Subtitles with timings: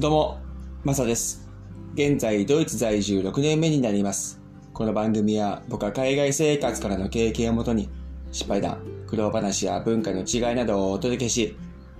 [0.00, 0.38] どうも、
[0.84, 1.50] マサです。
[1.94, 4.40] 現在、ドイツ在住6年目になります。
[4.72, 7.88] この番組は、僕は海外生活からの経験をもとに、
[8.30, 8.78] 失敗談、
[9.08, 11.56] 苦労話や文化の違いなどをお届けし、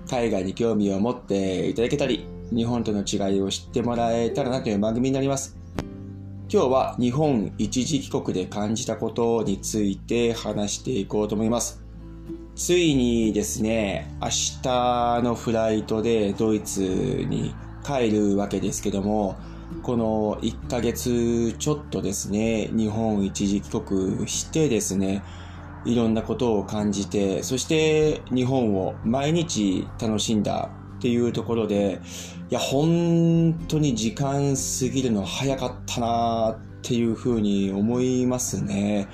[0.09, 2.25] 海外に興味を持っていただけたり、
[2.55, 5.57] 日本との違いを知ってもらえたらなという番組になります。
[6.49, 11.83] 今日は日本一時帰国で感じたことについて話していこうと思います。
[12.55, 14.29] ついにですね、明
[14.63, 17.57] 日のフライトでドイツに
[17.89, 19.37] 帰るわけですけども、
[19.83, 25.23] この1ヶ月ちょっとですね、日本一時帰国してですね、
[25.87, 32.01] いろんなことを感じて、そして日本を毎日楽しんだっていうところで、
[32.51, 39.09] いや、本当に時間過ぎるの早かったなっていうふうに思いますね。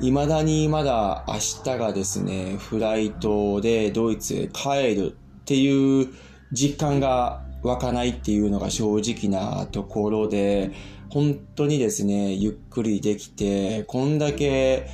[0.00, 6.08] 未だにまだ明日がですね、フライトでドイツへ帰るっていう
[6.52, 10.70] 実感が湧かないっていうのが正直なところで、
[11.08, 14.86] 本当にですね、ゆっくりできて、こんだけ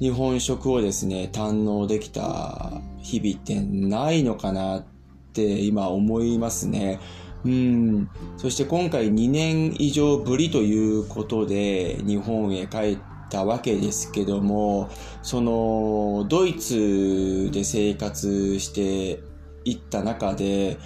[0.00, 4.84] 日本食をですね、堪能できた日々ってないのかなっ
[5.32, 6.98] て今思いますね。
[7.44, 8.10] うん。
[8.36, 12.98] そして今回2年以上ぶりということで日本へ帰っ
[13.30, 14.90] たわけですけども、
[15.22, 19.20] そのドイツで生活して
[19.64, 20.78] いった中で、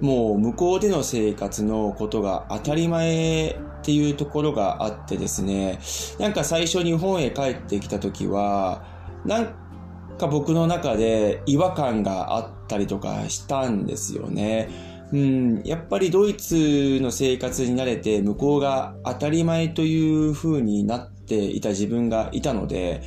[0.00, 5.78] もう向こうでの生活のことが当たり前っていうところがあってですね、
[6.18, 8.84] なんか最初日本へ帰ってきた時は、
[9.24, 9.54] なん
[10.18, 14.68] か僕の中で違和感があったりとかしたんですよね。
[15.12, 23.02] うん、やっぱりドイツの生活に慣れて向こうが当たり前という風になっていた自分がいたので、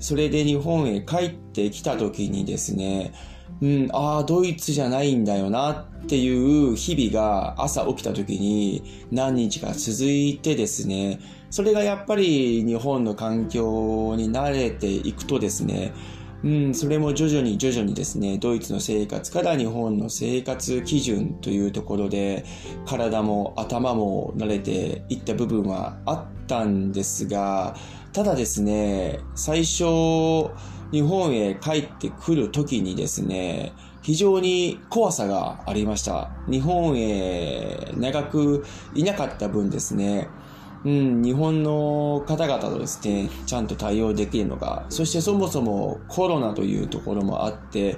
[0.00, 3.12] それで日本へ帰ってきた時にですね、
[3.60, 11.20] うん、ああ、ドイツじゃないんだよなっていう日々が朝起きた時に何日か続いてですね、
[11.50, 15.92] それがやっぱり日本の環境に慣れていくとですね、
[16.44, 22.44] うん、それも徐々に徐々にですね、ドイツの生活から日本の生活基準というところで、
[22.84, 27.74] 体も頭も慣れていった部分はあったんですが、
[28.12, 30.50] ただですね、最初、
[30.92, 36.30] 日本へ帰ってくる時にですね、非常に怖さがありました。
[36.48, 38.64] 日本へ長く
[38.94, 40.28] いなかった分ですね、
[40.84, 47.96] うん、日本の方々とですね、ちゃんと対応できるのか、そしてそもそもコロナというところもあって、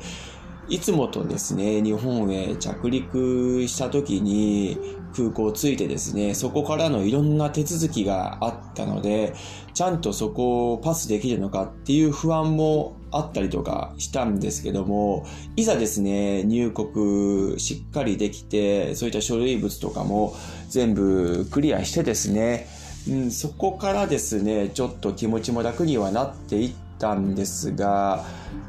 [0.68, 4.78] いつもとですね、日本へ着陸した時に
[5.16, 9.34] 空港を着いてですね、そこからのいろんな手続きがあったので、
[9.72, 15.26] ちゃんとそこをパスできるのかっていう不安もあったりとかしたんですけども、
[15.56, 20.36] いざですね、入国しっかりできて、そういった書類物とかも
[20.68, 22.68] 全部クリアしてですね、
[23.08, 28.24] うん、そこからですね、ちょっと気持ちも楽にはなっていったんですが、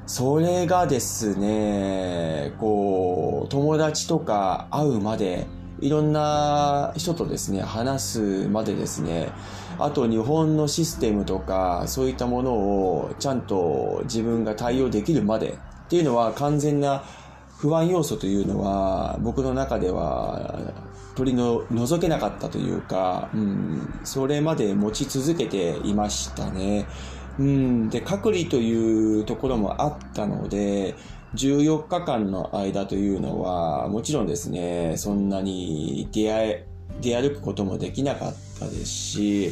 [0.06, 5.47] それがですね、こう、友達とか会うまで、
[5.81, 9.29] いろんな人とですね、話すまでですね、
[9.78, 17.03] あと日本のシステムとか、そういったものをちゃんと自分が対応できるまでっていうのは完全な
[17.57, 20.59] 不安要素というのは僕の中では
[21.16, 26.85] 取りの除けなかったというか、うん、それまで持ち続けていましたね。
[27.40, 30.94] うん、で、隔離というところもあったので、
[31.36, 36.68] 14日間の間というのは、もちろんですね、そんなに出会え、
[37.02, 39.52] 出歩くこともできなかったですし、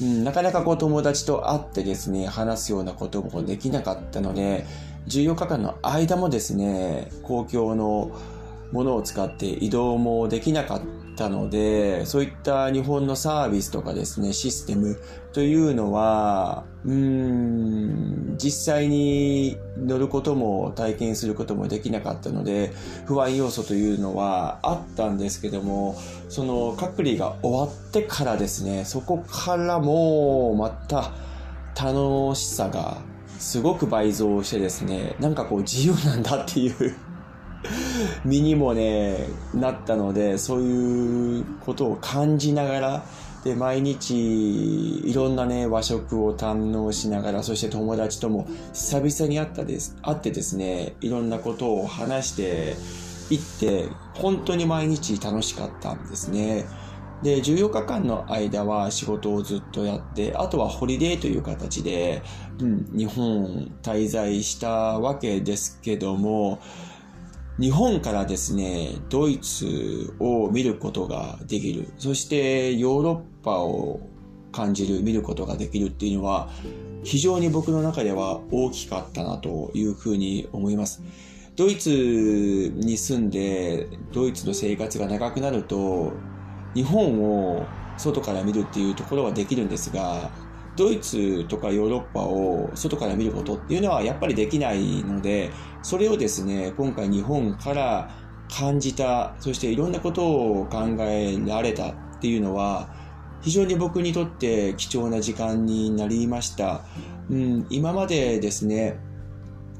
[0.00, 4.64] うん、なかなかこう友達と会ってですね、話すようなこともできなかったので、
[5.08, 8.12] 14日間の間もですね、公共の
[8.70, 11.03] ものを使って移動もできなかった。
[11.16, 14.98] たので、そういった日本のサービスとかですね、システム
[15.32, 22.72] というのは、うん、実際に乗ることも体験することもできなかったので、
[23.06, 25.96] 不安要素というのはあったんですけども、
[26.28, 31.12] その隔離が終わってからですね、そこからもうまた
[31.74, 32.98] 楽しさが
[33.38, 36.94] すごく倍増してですね、なんかこう自由なんだっていう
[38.24, 43.06] 身にもね、なったので、そういうことを感じながら、
[43.44, 52.74] で、毎日、いろんなね、和食を堪能しながら、そして友達とも久々に会ったです、会ってですね、いろんなことを話して
[53.30, 56.64] いって、本当に毎日楽しかったんですね。
[57.22, 62.22] で、14日間の間は仕事をずっとやって、あとはホリデーという形で、
[62.60, 66.60] うん、日本滞在したわけですけども、
[67.60, 71.86] 日本からですね、ドイツを見ることができる。
[71.98, 74.00] そしてヨーロッパを
[74.50, 76.50] 感じる、見ることができるっていうのは、
[77.04, 81.02] 非常に僕の中では大きかったなというふうに思います。
[81.54, 86.12] ドイツに住んで、ドイツの生活が長くなると、
[86.74, 87.66] 日本を
[87.96, 90.32] 外から見るっていうところはできるんですが、
[90.76, 95.50] ドイツとかヨーロッパを外から見ることっていうのはやっぱりできないので、
[95.82, 98.10] それをですね、今回日本から
[98.50, 102.88] 感じた、そしていろんなことを考えられたっていうのは、
[103.42, 106.82] 非常に僕にとって貴重な時間になりました。
[107.30, 108.98] うん、今までですね、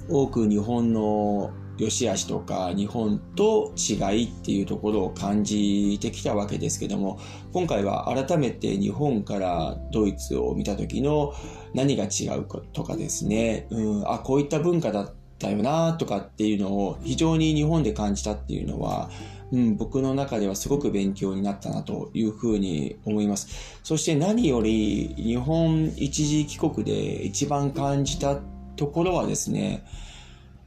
[0.09, 7.19] 多く日本の良し悪しとか日本と違いっていうところを感じてきたわけですけども
[7.53, 11.35] 今回は改めて日本からドイツを見た時の
[11.75, 19.11] 何が違うかとかですね、うん、あこういった文化だったよなとかっていうのを非常に日本で感じたっていうのは
[19.53, 23.79] うん、僕の中ではすごく勉強になったなというふうに思います。
[23.85, 28.41] そして何より日本一時帰国で一番感じた
[28.75, 29.85] ところはですね、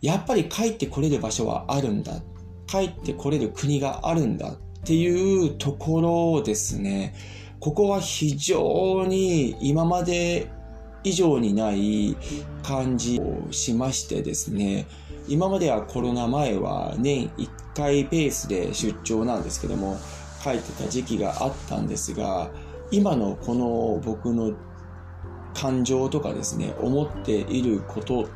[0.01, 2.21] やっぱり帰ってこれる場所はあるんだ。
[2.67, 7.15] 帰ってこれる国があるんだっていうところですね。
[7.59, 10.51] ここは非常に今まで
[11.03, 12.15] 以上にない
[12.63, 14.85] 感じをしましてですね。
[15.27, 19.97] 今まではコロナ前は年1回ペースで出張なんですけども、
[20.44, 22.51] 帰ってた時期があったんですが、
[22.91, 24.53] 今のこの僕の
[25.53, 28.29] 感情とかですね、思っていること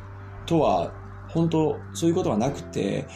[0.46, 0.92] とは
[1.32, 3.06] 本当そういうことはなくて、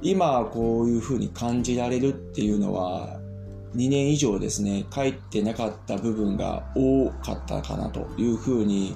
[0.00, 3.20] 今こういうふうに感じられるっていうのは、
[3.74, 8.94] 2年以上ですね、帰ってなかった部分が多かったかなというふうに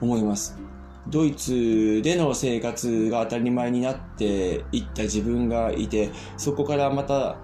[0.00, 0.58] 思います。
[1.08, 7.38] ドイツでの生活が当たり前になっていった自分がいて、そこからまた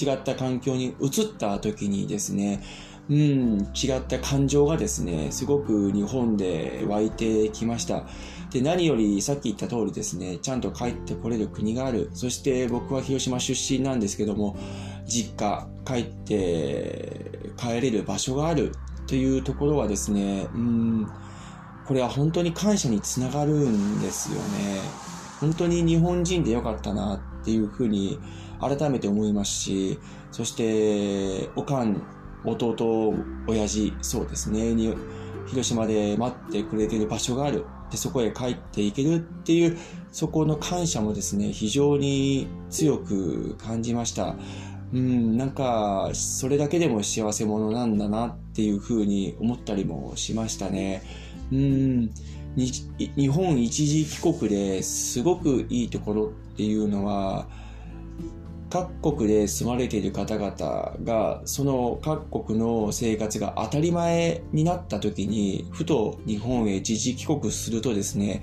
[0.00, 2.62] 違った環境に移った時にですね、
[3.10, 8.04] うん、違った感情がですね、すごく日本で湧いてきました。
[8.52, 12.10] で、何よりさっき言った通りですね、ちゃんと帰ってこれる国がある。
[12.14, 14.56] そして僕は広島出身なんですけども、
[15.06, 18.70] 実家、帰って帰れる場所がある
[19.08, 21.08] というところはですね、うん、
[21.86, 24.80] これは本当に感謝につながるんですよね。
[25.40, 28.20] 本当に日本人でよかったなっていうふうに
[28.60, 29.98] 改めて思いますし、
[30.30, 32.02] そして、おかん、
[32.44, 33.14] 弟、
[33.46, 34.94] 親父、そうですね、に
[35.46, 37.64] 広島で待ってくれてる場所がある。
[37.90, 39.76] で、そこへ帰っていけるっていう、
[40.12, 44.36] そこの感謝もですね、非常に強く感じました。
[44.92, 51.02] うん、なんか、それだけでも幸せ者なんだなっていうふうに思ったりもしましたね。
[51.52, 52.10] うん、
[52.56, 57.46] 日本一時帰国ですごくいいところっていうのは、
[58.70, 68.42] 各国で住まれている方々がその各国の生活が当たり前になった時にふと日本へ一時帰国するとですね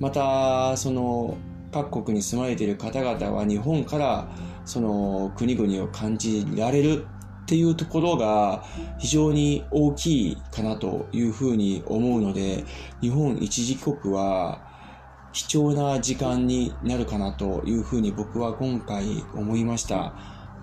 [0.00, 1.36] またその
[1.72, 4.28] 各国に住まれている方々は日本から
[4.64, 7.06] その国々を感じられる
[7.42, 8.64] っていうところが
[8.98, 12.64] 非常に大きいかなというふうに思うので
[13.00, 14.67] 日本一時帰国は
[15.38, 20.12] 貴重な時間になるかなというふうに僕は今回思いました。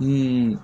[0.02, 0.60] うん。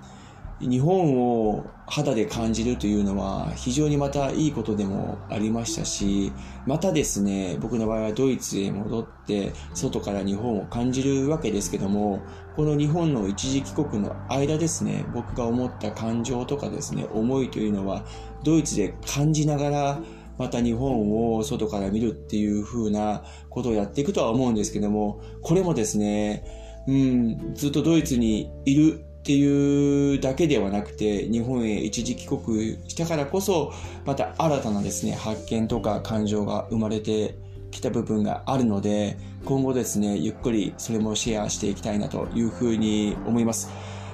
[0.60, 6.30] 日本を肌で感じるというのは非常にまたいいことでもありましたし、
[6.66, 12.20] またですね、僕の場合はドイツへ戻って外から日本を感じるわけですけども、
[12.54, 18.04] この日本の一時帰国の間ですね、僕が思った感情とかですね、思いというのは
[18.44, 20.00] ドイツで感じながら
[20.38, 26.44] また日本を外から見るっていう風なことをやっていくとは思うんですけども、これもですね、
[26.88, 33.72] うん、ずっとドイツにいるっていうだけではなくて、日本へ一時帰国したからこそ、
[34.04, 37.36] また新たなですね、発見とか感情が生まれて
[37.70, 43.70] きた部分があるので、今後ですね、ゆっくりそれもシェアしていきたいなというふうに思います。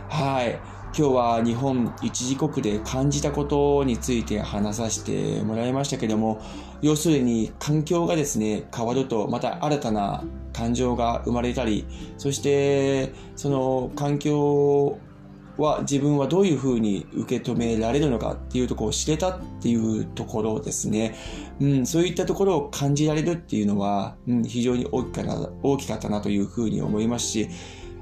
[0.08, 0.77] はい。
[0.96, 6.40] 今日は日本一時国で感じたことについて話させてもらいましたけども、
[6.82, 14.98] 要するに環境がですね、変わるとまた新たな感情が生まれたり、そしてその環境
[15.56, 21.14] は自分はどういうふうに受け止められるのかっていうところを知れたっていうところですね。
[21.60, 27.48] うん、そういったところを感じられるっていうのは、うん、非常に大きか大きかったなというふうに思いますし、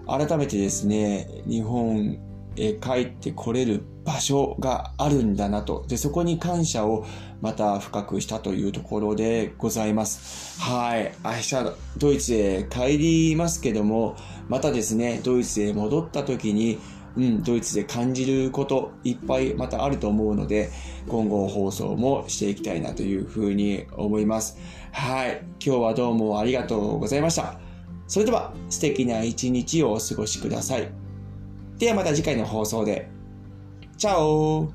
[0.07, 2.19] 改めてですね、日本
[2.57, 5.85] え帰ってこれる場所があるんだなと。
[5.89, 7.05] で、そこに感謝を
[7.41, 10.61] また深くしたというところでございます。
[10.61, 11.13] はい。
[11.25, 14.17] 明日、ドイツへ帰りますけども、
[14.49, 16.79] またですね、ドイツへ戻った時に、
[17.17, 20.71] うん、ドイツで感じることいっぱいまたあると思うので、
[21.09, 24.59] 今後放送もしていきたいなというふうに思います。
[24.93, 25.43] はい。
[25.65, 27.59] 今日はどうもありがとうございました。
[28.07, 31.06] それでは素敵な一日をお過ごしください。
[31.79, 33.09] ではまた次回の放送で。
[33.99, 34.71] チャオ